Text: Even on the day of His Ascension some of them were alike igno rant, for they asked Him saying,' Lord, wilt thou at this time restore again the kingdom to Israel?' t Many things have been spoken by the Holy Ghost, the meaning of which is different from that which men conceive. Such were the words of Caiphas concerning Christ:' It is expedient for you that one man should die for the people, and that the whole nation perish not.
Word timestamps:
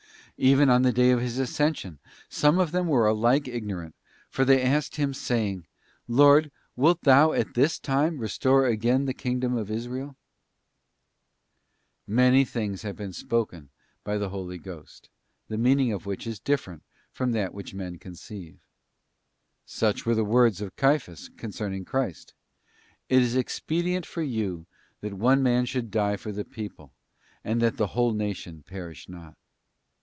Even 0.37 0.71
on 0.71 0.81
the 0.81 0.91
day 0.91 1.11
of 1.11 1.19
His 1.19 1.37
Ascension 1.37 1.99
some 2.27 2.57
of 2.57 2.71
them 2.71 2.87
were 2.87 3.05
alike 3.05 3.43
igno 3.43 3.81
rant, 3.81 3.93
for 4.27 4.43
they 4.43 4.59
asked 4.59 4.95
Him 4.95 5.13
saying,' 5.13 5.67
Lord, 6.21 6.49
wilt 6.75 7.01
thou 7.01 7.31
at 7.33 7.53
this 7.53 7.77
time 7.77 8.17
restore 8.17 8.65
again 8.65 9.05
the 9.05 9.13
kingdom 9.13 9.55
to 9.55 9.71
Israel?' 9.71 10.17
t 12.07 12.11
Many 12.13 12.43
things 12.43 12.81
have 12.81 12.95
been 12.95 13.13
spoken 13.13 13.69
by 14.03 14.17
the 14.17 14.29
Holy 14.29 14.57
Ghost, 14.57 15.09
the 15.47 15.59
meaning 15.59 15.93
of 15.93 16.07
which 16.07 16.25
is 16.25 16.39
different 16.39 16.81
from 17.11 17.33
that 17.33 17.53
which 17.53 17.75
men 17.75 17.99
conceive. 17.99 18.57
Such 19.63 20.07
were 20.07 20.15
the 20.15 20.23
words 20.25 20.59
of 20.59 20.75
Caiphas 20.75 21.29
concerning 21.37 21.85
Christ:' 21.85 22.33
It 23.09 23.21
is 23.21 23.35
expedient 23.35 24.07
for 24.07 24.23
you 24.23 24.65
that 25.01 25.13
one 25.13 25.43
man 25.43 25.67
should 25.67 25.91
die 25.91 26.17
for 26.17 26.31
the 26.31 26.43
people, 26.45 26.93
and 27.43 27.61
that 27.61 27.77
the 27.77 27.87
whole 27.93 28.13
nation 28.15 28.63
perish 28.63 29.07
not. 29.07 29.35